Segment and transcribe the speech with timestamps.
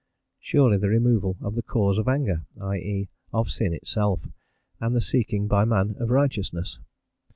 [0.39, 4.27] Surely the removal of the cause of anger, i.e., of sin itself,
[4.79, 6.79] and the seeking by man of righteousness.